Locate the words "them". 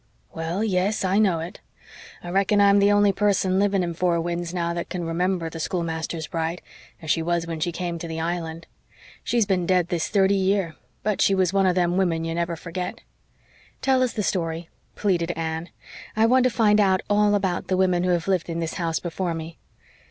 11.75-11.97